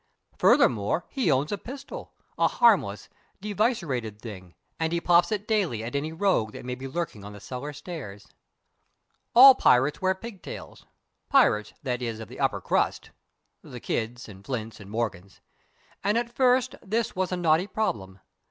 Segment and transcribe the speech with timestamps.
[0.35, 3.07] Furthermore, he owns a pistol a harmless,
[3.39, 7.33] devicerated thing and he pops it daily at any rogue that may be lurking on
[7.33, 8.27] the cellar stairs.
[9.35, 10.87] All pirates wear pigtails
[11.29, 13.11] pirates, that is, of the upper crust
[13.61, 15.39] (the Kidds and Flints and Morgans)
[16.03, 18.17] and at first this was a knotty problem.